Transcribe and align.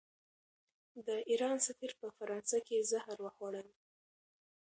د 1.07 1.09
ایران 1.29 1.57
سفیر 1.67 1.91
په 1.99 2.07
فرانسه 2.17 2.57
کې 2.67 2.87
زهر 2.91 3.17
وخوړل. 3.21 3.67